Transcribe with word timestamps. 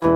Hello, 0.00 0.10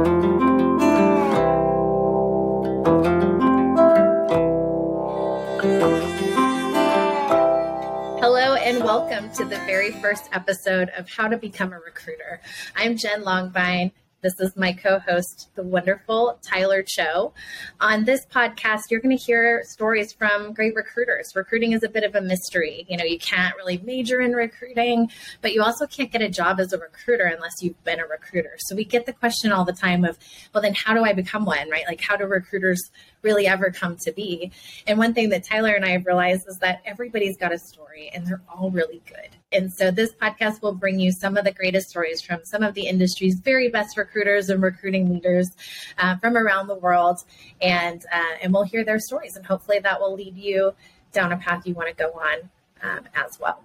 and 8.55 8.85
welcome 8.85 9.33
to 9.33 9.45
the 9.45 9.57
very 9.67 9.91
first 9.91 10.29
episode 10.33 10.91
of 10.97 11.09
How 11.09 11.27
to 11.27 11.37
Become 11.37 11.73
a 11.73 11.81
Recruiter. 11.81 12.41
I'm 12.77 12.97
Jenn 12.97 13.25
Longvine, 13.25 13.91
this 14.23 14.39
is 14.39 14.57
my 14.57 14.73
co 14.73 15.01
host, 15.01 15.51
the 15.57 15.65
wonderful 15.65 16.39
Tyler 16.49 16.85
Cho. 16.87 17.35
On 17.81 18.05
this 18.05 18.25
podcast, 18.25 18.83
you're 18.89 19.01
going 19.01 19.17
to 19.17 19.23
hear 19.23 19.63
stories 19.65 20.13
from 20.13 20.53
great 20.53 20.77
recruiters. 20.77 21.33
Recruiting 21.35 21.73
is 21.73 21.83
a 21.83 21.89
bit 21.89 22.05
of 22.05 22.15
a 22.15 22.21
mystery. 22.21 22.87
You 22.89 22.97
know, 22.97 23.05
you 23.05 23.19
can't 23.19 23.57
really 23.57 23.79
major 23.79 24.21
in 24.21 24.33
recruiting, 24.33 25.11
but 25.41 25.53
you 25.53 25.63
also 25.63 25.87
can't 25.87 26.13
get 26.13 26.23
a 26.23 26.29
job 26.29 26.61
as 26.61 26.73
a 26.73 26.79
recruiter 26.79 27.25
unless 27.25 27.55
you've 27.61 27.83
been 27.83 27.99
a 27.99 28.07
recruiter. 28.07 28.55
So 28.59 28.77
we 28.77 28.85
get 28.85 29.07
the 29.07 29.13
question 29.13 29.51
all 29.51 29.65
the 29.65 29.73
time 29.73 30.05
of, 30.05 30.17
well, 30.55 30.63
then 30.63 30.75
how 30.75 30.95
do 30.95 31.03
I 31.03 31.13
become 31.13 31.45
one, 31.45 31.69
right? 31.69 31.85
Like, 31.89 32.01
how 32.01 32.17
do 32.17 32.25
recruiters 32.25 32.93
really 33.23 33.49
ever 33.49 33.71
come 33.73 33.97
to 34.05 34.13
be? 34.13 34.53
And 34.87 34.99
one 34.99 35.15
thing 35.15 35.31
that 35.31 35.43
Tyler 35.43 35.75
and 35.75 35.85
I 35.85 35.91
have 35.91 36.07
realized 36.07 36.45
is 36.47 36.59
that 36.59 36.81
everybody's 36.85 37.37
got 37.37 37.53
a 37.53 37.59
story 37.59 38.09
and 38.15 38.25
they're 38.25 38.43
all 38.49 38.71
really 38.71 39.03
good. 39.05 39.37
And 39.53 39.73
so 39.73 39.91
this 39.91 40.13
podcast 40.13 40.63
will 40.63 40.75
bring 40.75 40.99
you 40.99 41.13
some 41.13 41.37
of 41.37 41.45
the 41.45 41.53
greatest 41.53 41.91
stories 41.91 42.21
from 42.23 42.41
some 42.45 42.63
of 42.63 42.75
the 42.75 42.87
industry's 42.87 43.39
very 43.39 43.69
best 43.69 43.97
recruiters 43.97 44.49
and 44.49 44.63
recruiting 44.63 45.13
leaders 45.13 45.51
uh, 45.99 46.17
from 46.17 46.37
around 46.37 46.69
the 46.69 46.75
world. 46.75 47.19
And, 47.61 48.05
uh, 48.13 48.37
and 48.43 48.53
we'll 48.53 48.65
hear 48.65 48.85
their 48.85 48.99
stories. 48.99 49.37
And 49.37 49.45
hopefully 49.45 49.79
that 49.81 50.01
will 50.01 50.15
lead 50.15 50.37
you 50.37 50.75
down 51.13 51.33
a 51.33 51.37
path 51.37 51.67
you 51.67 51.75
want 51.75 51.89
to 51.89 51.95
go 51.95 52.11
on 52.13 52.51
um, 52.83 53.05
as 53.15 53.39
well. 53.39 53.63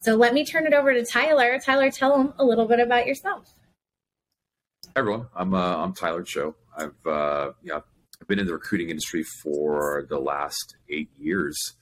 So 0.00 0.14
let 0.14 0.32
me 0.32 0.44
turn 0.44 0.66
it 0.66 0.72
over 0.72 0.94
to 0.94 1.04
Tyler. 1.04 1.58
Tyler, 1.58 1.90
tell 1.90 2.16
them 2.16 2.34
a 2.38 2.44
little 2.44 2.66
bit 2.66 2.78
about 2.78 3.06
yourself. 3.06 3.52
Hi 4.86 5.00
everyone, 5.00 5.26
I'm 5.34 5.54
uh, 5.54 5.76
I'm 5.76 5.92
Tyler 5.92 6.22
Cho. 6.22 6.54
I've 6.76 7.06
uh, 7.06 7.52
yeah, 7.62 7.80
I've 8.20 8.26
been 8.26 8.38
in 8.38 8.46
the 8.46 8.52
recruiting 8.52 8.90
industry 8.90 9.22
for 9.22 10.06
the 10.08 10.18
last 10.18 10.76
eight 10.88 11.10
years 11.18 11.74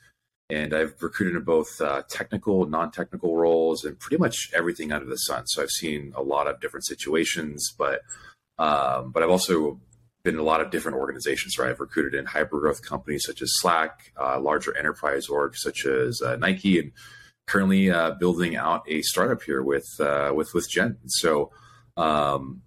and 0.48 0.72
I've 0.74 0.94
recruited 1.02 1.36
in 1.36 1.42
both 1.42 1.80
uh, 1.80 2.02
technical, 2.08 2.66
non-technical 2.66 3.36
roles, 3.36 3.84
and 3.84 3.98
pretty 3.98 4.18
much 4.18 4.50
everything 4.54 4.92
under 4.92 5.06
the 5.06 5.16
sun. 5.16 5.46
So 5.46 5.62
I've 5.62 5.70
seen 5.70 6.12
a 6.16 6.22
lot 6.22 6.46
of 6.46 6.60
different 6.60 6.86
situations, 6.86 7.74
but 7.76 8.00
um, 8.58 9.12
but 9.12 9.22
I've 9.22 9.30
also 9.30 9.80
been 10.22 10.34
in 10.34 10.40
a 10.40 10.44
lot 10.44 10.60
of 10.60 10.70
different 10.70 10.98
organizations. 10.98 11.58
Right, 11.58 11.70
I've 11.70 11.80
recruited 11.80 12.14
in 12.14 12.26
hypergrowth 12.26 12.82
companies 12.82 13.24
such 13.26 13.42
as 13.42 13.50
Slack, 13.60 14.12
uh, 14.20 14.40
larger 14.40 14.76
enterprise 14.76 15.26
orgs 15.28 15.56
such 15.56 15.84
as 15.84 16.22
uh, 16.22 16.36
Nike, 16.36 16.78
and 16.78 16.92
currently 17.46 17.90
uh, 17.90 18.12
building 18.12 18.56
out 18.56 18.82
a 18.88 19.02
startup 19.02 19.42
here 19.42 19.62
with 19.62 19.86
uh, 20.00 20.32
with 20.34 20.54
with 20.54 20.68
Jenn. 20.70 20.98
So. 21.06 21.50
Um, 21.96 22.62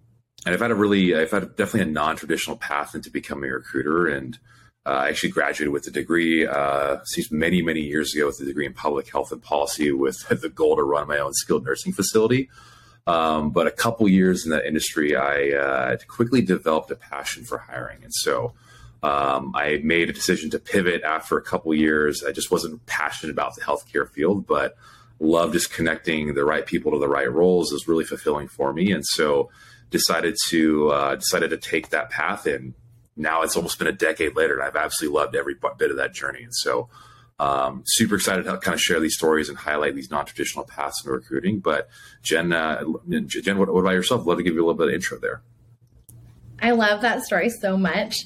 and 0.46 0.54
I've 0.54 0.60
had 0.60 0.70
a 0.70 0.74
really, 0.74 1.14
I've 1.14 1.30
had 1.30 1.54
definitely 1.54 1.82
a 1.82 1.92
non-traditional 1.92 2.56
path 2.56 2.94
into 2.94 3.10
becoming 3.10 3.50
a 3.50 3.54
recruiter, 3.54 4.06
and 4.06 4.38
I 4.86 5.08
actually 5.08 5.30
graduated 5.30 5.72
with 5.72 5.86
a 5.86 5.90
degree, 5.90 6.46
uh, 6.46 6.98
many, 7.30 7.60
many 7.60 7.80
years 7.80 8.14
ago, 8.14 8.26
with 8.26 8.40
a 8.40 8.44
degree 8.44 8.66
in 8.66 8.72
public 8.72 9.10
health 9.10 9.30
and 9.30 9.42
policy 9.42 9.92
with 9.92 10.26
the 10.40 10.48
goal 10.48 10.76
to 10.76 10.82
run 10.82 11.08
my 11.08 11.18
own 11.18 11.34
skilled 11.34 11.64
nursing 11.64 11.92
facility. 11.92 12.48
Um, 13.06 13.50
but 13.50 13.66
a 13.66 13.70
couple 13.70 14.08
years 14.08 14.44
in 14.44 14.52
that 14.52 14.66
industry, 14.66 15.16
I 15.16 15.50
uh, 15.50 15.96
quickly 16.06 16.42
developed 16.42 16.90
a 16.90 16.96
passion 16.96 17.44
for 17.44 17.58
hiring. 17.58 18.04
And 18.04 18.12
so 18.14 18.54
um, 19.02 19.52
I 19.54 19.80
made 19.82 20.10
a 20.10 20.12
decision 20.12 20.50
to 20.50 20.58
pivot 20.58 21.02
after 21.02 21.36
a 21.36 21.42
couple 21.42 21.74
years. 21.74 22.22
I 22.22 22.32
just 22.32 22.50
wasn't 22.50 22.84
passionate 22.86 23.32
about 23.32 23.54
the 23.54 23.62
healthcare 23.62 24.08
field, 24.08 24.46
but 24.46 24.76
love 25.18 25.52
just 25.52 25.72
connecting 25.72 26.34
the 26.34 26.44
right 26.44 26.64
people 26.64 26.92
to 26.92 26.98
the 26.98 27.08
right 27.08 27.30
roles 27.30 27.72
is 27.72 27.88
really 27.88 28.04
fulfilling 28.04 28.48
for 28.48 28.72
me. 28.72 28.92
And 28.92 29.04
so 29.04 29.50
decided 29.90 30.36
to 30.48 30.88
uh, 30.90 31.16
decided 31.16 31.50
to 31.50 31.56
take 31.56 31.90
that 31.90 32.10
path 32.10 32.46
and 32.46 32.74
now 33.20 33.42
it's 33.42 33.56
almost 33.56 33.78
been 33.78 33.88
a 33.88 33.92
decade 33.92 34.36
later, 34.36 34.54
and 34.54 34.62
I've 34.62 34.76
absolutely 34.76 35.18
loved 35.18 35.36
every 35.36 35.54
bit 35.78 35.90
of 35.90 35.96
that 35.98 36.14
journey. 36.14 36.42
And 36.42 36.54
so, 36.54 36.88
um, 37.38 37.82
super 37.86 38.16
excited 38.16 38.44
to 38.44 38.58
kind 38.58 38.74
of 38.74 38.80
share 38.80 39.00
these 39.00 39.16
stories 39.16 39.48
and 39.48 39.56
highlight 39.56 39.94
these 39.94 40.10
non-traditional 40.10 40.66
paths 40.66 41.04
in 41.04 41.10
recruiting. 41.10 41.60
But 41.60 41.88
Jenn, 42.22 42.52
uh, 42.52 42.82
Jenn, 43.26 43.58
what, 43.58 43.72
what, 43.72 43.80
about 43.80 43.92
yourself? 43.92 44.26
Love 44.26 44.38
to 44.38 44.44
give 44.44 44.54
you 44.54 44.60
a 44.60 44.66
little 44.66 44.78
bit 44.78 44.88
of 44.88 44.94
intro 44.94 45.18
there. 45.18 45.42
I 46.62 46.72
love 46.72 47.00
that 47.00 47.22
story 47.24 47.48
so 47.48 47.78
much. 47.78 48.24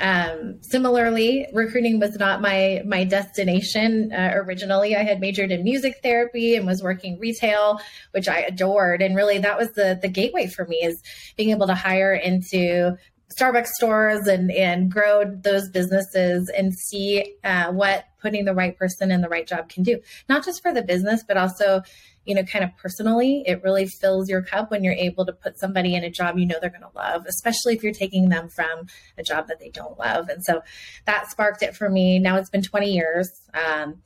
Um, 0.00 0.58
similarly, 0.60 1.46
recruiting 1.52 2.00
was 2.00 2.16
not 2.16 2.40
my 2.40 2.82
my 2.84 3.04
destination 3.04 4.12
uh, 4.12 4.32
originally. 4.34 4.96
I 4.96 5.04
had 5.04 5.20
majored 5.20 5.52
in 5.52 5.62
music 5.62 6.00
therapy 6.02 6.56
and 6.56 6.66
was 6.66 6.82
working 6.82 7.18
retail, 7.20 7.80
which 8.10 8.28
I 8.28 8.40
adored, 8.40 9.02
and 9.02 9.14
really 9.14 9.38
that 9.38 9.56
was 9.56 9.70
the 9.72 9.98
the 10.00 10.08
gateway 10.08 10.48
for 10.48 10.66
me 10.66 10.78
is 10.78 11.00
being 11.36 11.50
able 11.50 11.68
to 11.68 11.74
hire 11.74 12.12
into 12.12 12.96
Starbucks 13.38 13.68
stores 13.68 14.26
and 14.26 14.50
and 14.52 14.90
grow 14.90 15.24
those 15.24 15.68
businesses 15.68 16.50
and 16.56 16.72
see 16.72 17.34
uh, 17.42 17.72
what 17.72 18.04
putting 18.20 18.44
the 18.44 18.54
right 18.54 18.76
person 18.78 19.10
in 19.10 19.20
the 19.20 19.28
right 19.28 19.46
job 19.46 19.68
can 19.68 19.82
do, 19.82 20.00
not 20.28 20.44
just 20.44 20.62
for 20.62 20.72
the 20.72 20.82
business, 20.82 21.24
but 21.26 21.36
also 21.36 21.82
you 22.26 22.34
know, 22.34 22.42
kind 22.42 22.64
of 22.64 22.76
personally, 22.76 23.44
it 23.46 23.62
really 23.62 23.86
fills 23.86 24.28
your 24.28 24.42
cup 24.42 24.70
when 24.70 24.82
you're 24.82 24.92
able 24.92 25.24
to 25.24 25.32
put 25.32 25.58
somebody 25.58 25.94
in 25.94 26.02
a 26.02 26.10
job 26.10 26.36
you 26.36 26.44
know 26.44 26.56
they're 26.60 26.70
going 26.70 26.82
to 26.82 26.90
love, 26.96 27.24
especially 27.26 27.74
if 27.74 27.84
you're 27.84 27.92
taking 27.92 28.28
them 28.28 28.48
from 28.48 28.86
a 29.16 29.22
job 29.22 29.46
that 29.46 29.60
they 29.60 29.70
don't 29.70 29.96
love. 29.96 30.28
And 30.28 30.44
so 30.44 30.60
that 31.06 31.30
sparked 31.30 31.62
it 31.62 31.76
for 31.76 31.88
me. 31.88 32.18
Now 32.18 32.36
it's 32.36 32.50
been 32.50 32.62
20 32.62 32.92
years. 32.92 33.30
Um, 33.54 34.02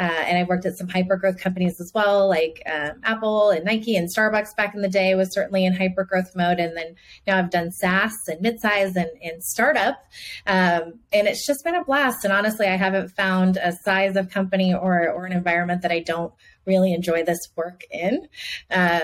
uh, 0.00 0.24
and 0.26 0.38
I 0.38 0.44
worked 0.44 0.64
at 0.64 0.78
some 0.78 0.88
hyper 0.88 1.18
growth 1.18 1.38
companies 1.38 1.78
as 1.78 1.92
well, 1.94 2.26
like 2.26 2.62
um, 2.64 3.02
Apple 3.04 3.50
and 3.50 3.66
Nike 3.66 3.96
and 3.96 4.08
Starbucks 4.08 4.56
back 4.56 4.74
in 4.74 4.80
the 4.80 4.88
day 4.88 5.14
was 5.14 5.30
certainly 5.30 5.66
in 5.66 5.74
hyper 5.74 6.04
growth 6.04 6.34
mode. 6.34 6.58
And 6.58 6.74
then 6.74 6.94
now 7.26 7.38
I've 7.38 7.50
done 7.50 7.70
SaaS 7.70 8.14
and 8.26 8.42
midsize 8.42 8.96
and, 8.96 9.10
and 9.22 9.44
startup. 9.44 10.02
Um, 10.46 11.00
and 11.12 11.28
it's 11.28 11.46
just 11.46 11.64
been 11.64 11.74
a 11.74 11.84
blast. 11.84 12.24
And 12.24 12.32
honestly, 12.32 12.66
I 12.66 12.76
haven't 12.76 13.10
found 13.10 13.58
a 13.58 13.72
size 13.84 14.16
of 14.16 14.30
company 14.30 14.72
or, 14.72 15.06
or 15.10 15.26
an 15.26 15.32
environment 15.32 15.82
that 15.82 15.92
I 15.92 16.00
don't 16.00 16.32
really 16.64 16.94
enjoy 16.94 17.22
this 17.22 17.50
work 17.54 17.82
in. 17.90 18.26
Uh, 18.70 19.00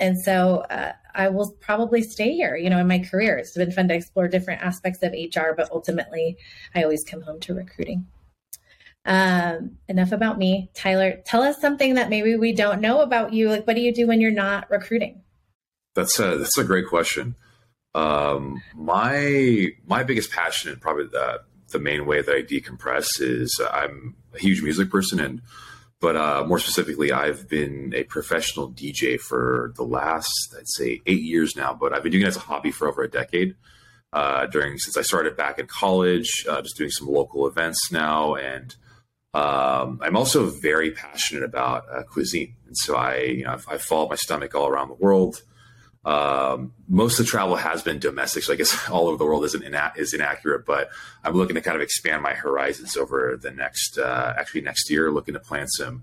and 0.00 0.20
so 0.24 0.64
uh, 0.70 0.94
I 1.14 1.28
will 1.28 1.52
probably 1.60 2.02
stay 2.02 2.32
here, 2.32 2.56
you 2.56 2.68
know, 2.68 2.78
in 2.78 2.88
my 2.88 2.98
career. 2.98 3.38
It's 3.38 3.56
been 3.56 3.70
fun 3.70 3.86
to 3.86 3.94
explore 3.94 4.26
different 4.26 4.62
aspects 4.62 5.04
of 5.04 5.12
HR, 5.12 5.52
but 5.56 5.70
ultimately 5.70 6.36
I 6.74 6.82
always 6.82 7.04
come 7.04 7.22
home 7.22 7.38
to 7.40 7.54
recruiting. 7.54 8.08
Um, 9.04 9.78
enough 9.88 10.12
about 10.12 10.38
me. 10.38 10.70
Tyler, 10.74 11.20
tell 11.26 11.42
us 11.42 11.60
something 11.60 11.94
that 11.94 12.08
maybe 12.08 12.36
we 12.36 12.52
don't 12.52 12.80
know 12.80 13.00
about 13.00 13.32
you. 13.32 13.48
Like, 13.48 13.66
what 13.66 13.74
do 13.74 13.82
you 13.82 13.92
do 13.92 14.06
when 14.06 14.20
you're 14.20 14.30
not 14.30 14.70
recruiting? 14.70 15.22
That's 15.94 16.18
a, 16.20 16.38
that's 16.38 16.56
a 16.56 16.64
great 16.64 16.86
question. 16.88 17.34
Um, 17.94 18.62
my 18.74 19.68
my 19.86 20.02
biggest 20.02 20.30
passion 20.30 20.70
and 20.72 20.80
probably 20.80 21.06
the 21.06 21.42
the 21.72 21.78
main 21.78 22.06
way 22.06 22.22
that 22.22 22.34
I 22.34 22.42
decompress 22.42 23.20
is 23.20 23.60
I'm 23.72 24.14
a 24.34 24.38
huge 24.38 24.62
music 24.62 24.90
person 24.90 25.20
and 25.20 25.42
but 26.02 26.16
uh, 26.16 26.44
more 26.44 26.58
specifically, 26.58 27.12
I've 27.12 27.48
been 27.48 27.92
a 27.94 28.02
professional 28.02 28.72
DJ 28.72 29.20
for 29.20 29.72
the 29.76 29.84
last, 29.84 30.52
I'd 30.58 30.68
say, 30.68 31.00
eight 31.06 31.22
years 31.22 31.54
now. 31.54 31.72
But 31.74 31.92
I've 31.92 32.02
been 32.02 32.10
doing 32.10 32.24
it 32.24 32.28
as 32.28 32.36
a 32.36 32.40
hobby 32.40 32.72
for 32.72 32.88
over 32.88 33.04
a 33.04 33.08
decade. 33.08 33.54
Uh, 34.12 34.46
during 34.46 34.78
since 34.78 34.96
I 34.96 35.02
started 35.02 35.36
back 35.36 35.60
in 35.60 35.66
college, 35.68 36.44
uh, 36.50 36.60
just 36.60 36.76
doing 36.76 36.90
some 36.90 37.06
local 37.06 37.46
events 37.46 37.92
now, 37.92 38.34
and 38.34 38.74
um, 39.34 39.98
I'm 40.02 40.16
also 40.16 40.46
very 40.46 40.90
passionate 40.90 41.42
about 41.42 41.86
uh, 41.90 42.02
cuisine, 42.02 42.54
and 42.66 42.76
so 42.76 42.96
I, 42.96 43.16
you 43.16 43.44
know, 43.44 43.52
I've, 43.52 43.66
I've, 43.68 43.82
followed 43.82 44.10
my 44.10 44.16
stomach 44.16 44.54
all 44.54 44.68
around 44.68 44.88
the 44.88 44.94
world. 44.94 45.42
Um, 46.04 46.72
most 46.88 47.18
of 47.18 47.24
the 47.24 47.30
travel 47.30 47.56
has 47.56 47.82
been 47.82 47.98
domestic, 47.98 48.42
so 48.42 48.52
I 48.52 48.56
guess 48.56 48.88
all 48.90 49.08
over 49.08 49.16
the 49.16 49.24
world 49.24 49.44
isn't 49.46 49.64
ina- 49.64 49.94
is 49.96 50.12
inaccurate. 50.12 50.66
But 50.66 50.90
I'm 51.24 51.34
looking 51.34 51.54
to 51.54 51.62
kind 51.62 51.76
of 51.76 51.82
expand 51.82 52.22
my 52.22 52.34
horizons 52.34 52.96
over 52.96 53.38
the 53.40 53.50
next, 53.50 53.98
uh, 53.98 54.34
actually 54.36 54.62
next 54.62 54.90
year, 54.90 55.10
looking 55.10 55.34
to 55.34 55.40
plan 55.40 55.66
some 55.68 56.02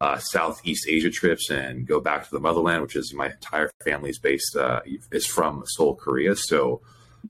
uh, 0.00 0.16
Southeast 0.18 0.86
Asia 0.88 1.10
trips 1.10 1.50
and 1.50 1.86
go 1.86 2.00
back 2.00 2.24
to 2.24 2.30
the 2.30 2.40
motherland, 2.40 2.80
which 2.80 2.96
is 2.96 3.12
my 3.12 3.26
entire 3.26 3.70
family 3.84 4.08
is 4.08 4.18
based 4.18 4.56
uh, 4.56 4.80
is 5.10 5.26
from 5.26 5.64
Seoul, 5.66 5.96
Korea. 5.96 6.34
So 6.34 6.80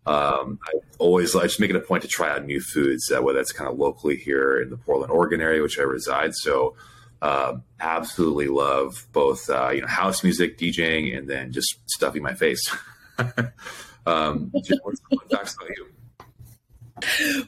um, 0.07 0.59
I 0.65 0.73
always 0.99 1.35
I 1.37 1.43
just 1.43 1.61
make 1.61 1.71
it 1.71 1.77
a 1.77 1.81
point 1.81 2.03
to 2.03 2.09
try 2.09 2.31
out 2.31 2.45
new 2.45 2.61
foods, 2.61 3.11
uh, 3.11 3.23
whether 3.23 3.39
that's 3.39 3.53
kind 3.53 3.71
of 3.71 3.79
locally 3.79 4.17
here 4.17 4.61
in 4.61 4.71
the 4.71 4.77
Portland, 4.77 5.13
Oregon 5.13 5.41
area, 5.41 5.63
which 5.63 5.79
I 5.79 5.83
reside. 5.83 6.35
So, 6.35 6.75
um, 7.23 7.65
absolutely 7.81 8.49
love 8.49 9.07
both 9.13 9.49
uh, 9.51 9.71
you 9.71 9.83
know 9.83 9.87
house 9.87 10.25
music, 10.25 10.59
DJing, 10.59 11.17
and 11.17 11.29
then 11.29 11.53
just 11.53 11.77
stuffing 11.87 12.23
my 12.23 12.35
face. 12.35 12.63
um, 14.07 14.53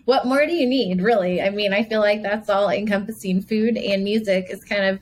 what 0.04 0.26
more 0.26 0.46
do 0.46 0.52
you 0.52 0.66
need, 0.66 1.00
really? 1.00 1.40
I 1.40 1.50
mean, 1.50 1.72
I 1.72 1.84
feel 1.84 2.00
like 2.00 2.22
that's 2.22 2.50
all 2.50 2.68
encompassing. 2.68 3.42
Food 3.42 3.76
and 3.76 4.04
music 4.04 4.46
is 4.50 4.62
kind 4.64 4.84
of 4.84 5.00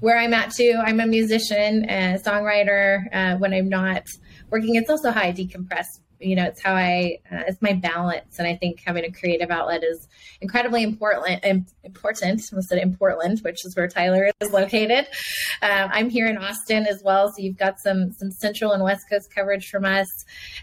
where 0.00 0.18
I'm 0.18 0.34
at 0.34 0.52
too. 0.52 0.80
I'm 0.84 1.00
a 1.00 1.06
musician 1.06 1.84
and 1.84 2.20
songwriter. 2.22 3.06
Uh, 3.12 3.36
when 3.38 3.52
I'm 3.52 3.68
not 3.68 4.06
working, 4.50 4.74
it's 4.74 4.90
also 4.90 5.10
how 5.10 5.22
I 5.22 5.32
decompress 5.32 5.86
you 6.20 6.36
know, 6.36 6.44
it's 6.44 6.62
how 6.62 6.74
I, 6.74 7.18
uh, 7.30 7.44
it's 7.48 7.60
my 7.62 7.72
balance. 7.72 8.38
And 8.38 8.46
I 8.46 8.56
think 8.56 8.82
having 8.84 9.04
a 9.04 9.12
creative 9.12 9.50
outlet 9.50 9.82
is 9.82 10.06
incredibly 10.40 10.82
important. 10.82 11.44
Important. 11.82 12.42
I 12.56 12.60
said 12.60 12.78
in 12.78 12.96
Portland, 12.96 13.40
which 13.40 13.64
is 13.64 13.74
where 13.74 13.88
Tyler 13.88 14.30
is 14.40 14.50
located. 14.52 15.06
Um, 15.62 15.90
I'm 15.92 16.10
here 16.10 16.26
in 16.26 16.36
Austin 16.36 16.86
as 16.86 17.02
well, 17.04 17.28
so 17.28 17.42
you've 17.42 17.56
got 17.56 17.80
some 17.80 18.12
some 18.12 18.30
Central 18.30 18.72
and 18.72 18.82
West 18.82 19.02
Coast 19.10 19.34
coverage 19.34 19.68
from 19.68 19.84
us. 19.84 20.08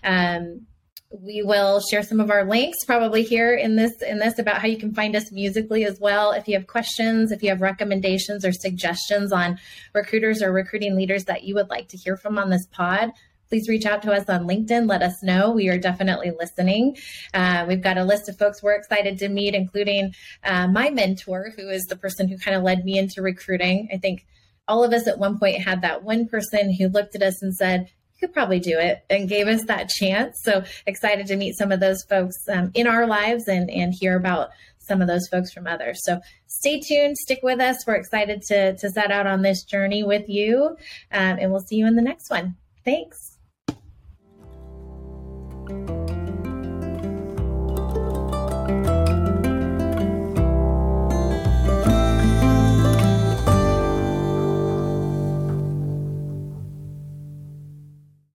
Um, 0.03 0.67
we 1.09 1.41
will 1.41 1.79
share 1.79 2.03
some 2.03 2.19
of 2.19 2.29
our 2.29 2.43
links 2.43 2.83
probably 2.85 3.23
here 3.23 3.55
in 3.55 3.75
this 3.77 3.93
in 4.01 4.19
this 4.19 4.37
about 4.39 4.59
how 4.59 4.67
you 4.67 4.77
can 4.77 4.93
find 4.93 5.15
us 5.15 5.31
musically 5.31 5.85
as 5.85 5.99
well 6.01 6.31
if 6.31 6.47
you 6.47 6.53
have 6.53 6.67
questions 6.67 7.31
if 7.31 7.41
you 7.41 7.49
have 7.49 7.61
recommendations 7.61 8.43
or 8.43 8.51
suggestions 8.51 9.31
on 9.31 9.57
recruiters 9.93 10.41
or 10.41 10.51
recruiting 10.51 10.95
leaders 10.95 11.23
that 11.23 11.43
you 11.43 11.55
would 11.55 11.69
like 11.69 11.87
to 11.87 11.97
hear 11.97 12.17
from 12.17 12.37
on 12.37 12.49
this 12.49 12.65
pod 12.71 13.11
please 13.49 13.69
reach 13.69 13.85
out 13.85 14.01
to 14.01 14.11
us 14.11 14.27
on 14.29 14.47
linkedin 14.47 14.87
let 14.87 15.01
us 15.01 15.23
know 15.23 15.51
we 15.51 15.69
are 15.69 15.77
definitely 15.77 16.31
listening 16.39 16.95
uh, 17.33 17.65
we've 17.67 17.81
got 17.81 17.97
a 17.97 18.03
list 18.03 18.29
of 18.29 18.37
folks 18.37 18.61
we're 18.61 18.75
excited 18.75 19.17
to 19.17 19.29
meet 19.29 19.53
including 19.53 20.13
uh, 20.43 20.67
my 20.67 20.89
mentor 20.89 21.51
who 21.55 21.69
is 21.69 21.83
the 21.85 21.95
person 21.95 22.27
who 22.27 22.37
kind 22.37 22.55
of 22.55 22.63
led 22.63 22.83
me 22.85 22.97
into 22.97 23.21
recruiting 23.21 23.87
i 23.93 23.97
think 23.97 24.25
all 24.67 24.83
of 24.83 24.93
us 24.93 25.07
at 25.07 25.17
one 25.17 25.39
point 25.39 25.61
had 25.61 25.81
that 25.81 26.03
one 26.03 26.27
person 26.27 26.73
who 26.73 26.87
looked 26.89 27.15
at 27.15 27.23
us 27.23 27.41
and 27.41 27.55
said 27.55 27.89
you 28.17 28.27
could 28.27 28.33
probably 28.33 28.59
do 28.59 28.77
it 28.77 29.05
and 29.09 29.29
gave 29.29 29.47
us 29.47 29.63
that 29.65 29.89
chance. 29.89 30.39
So 30.43 30.63
excited 30.85 31.27
to 31.27 31.35
meet 31.35 31.57
some 31.57 31.71
of 31.71 31.79
those 31.79 32.03
folks 32.03 32.35
um, 32.49 32.71
in 32.73 32.87
our 32.87 33.05
lives 33.05 33.47
and, 33.47 33.69
and 33.69 33.93
hear 33.93 34.17
about 34.17 34.49
some 34.79 35.01
of 35.01 35.07
those 35.07 35.27
folks 35.27 35.51
from 35.51 35.67
others. 35.67 35.99
So 36.03 36.19
stay 36.47 36.79
tuned, 36.79 37.17
stick 37.17 37.39
with 37.43 37.59
us. 37.59 37.85
We're 37.85 37.95
excited 37.95 38.41
to, 38.43 38.75
to 38.75 38.89
set 38.89 39.11
out 39.11 39.27
on 39.27 39.41
this 39.41 39.63
journey 39.63 40.03
with 40.03 40.27
you, 40.27 40.77
um, 41.11 41.37
and 41.39 41.51
we'll 41.51 41.61
see 41.61 41.75
you 41.75 41.87
in 41.87 41.95
the 41.95 42.01
next 42.01 42.29
one. 42.29 42.55
Thanks 42.85 43.36
thank 45.67 45.89
you 45.89 45.96